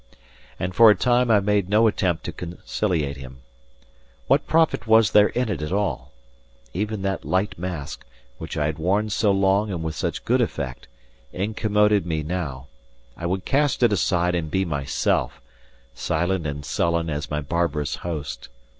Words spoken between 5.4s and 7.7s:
it at all? Even that light